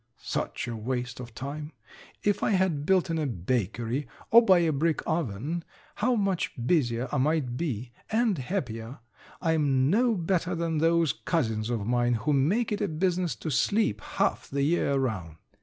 "Such 0.23 0.67
a 0.67 0.75
waste 0.75 1.19
of 1.19 1.35
time. 1.35 1.73
If 2.23 2.41
I 2.41 2.53
had 2.53 2.87
built 2.87 3.11
in 3.11 3.19
a 3.19 3.27
bakery 3.27 4.07
or 4.31 4.43
by 4.43 4.57
a 4.57 4.71
brick 4.71 5.03
oven 5.05 5.63
how 5.93 6.15
much 6.15 6.51
busier 6.65 7.07
I 7.11 7.17
might 7.19 7.55
be 7.55 7.91
and 8.11 8.35
happier. 8.39 8.97
I'm 9.43 9.91
no 9.91 10.15
better 10.15 10.55
than 10.55 10.79
those 10.79 11.13
cousins 11.13 11.69
of 11.69 11.85
mine 11.85 12.15
who 12.15 12.33
make 12.33 12.71
it 12.71 12.81
a 12.81 12.87
business 12.87 13.35
to 13.45 13.51
sleep 13.51 14.01
half 14.01 14.49
the 14.49 14.63
year 14.63 14.93
around." 14.93 15.35